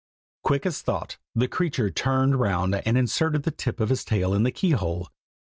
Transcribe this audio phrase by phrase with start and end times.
[0.41, 4.41] Quick as thought the creature turned round and inserted the tip of his tail in
[4.41, 5.09] the key hole.